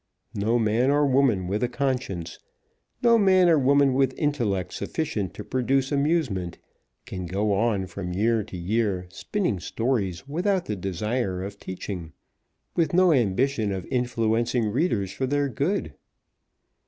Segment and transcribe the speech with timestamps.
[0.33, 2.39] No man or woman with a conscience,
[3.03, 6.57] no man or woman with intellect sufficient to produce amusement,
[7.05, 12.13] can go on from year to year spinning stories without the desire of teaching;
[12.75, 15.93] with no ambition of influencing readers for their good.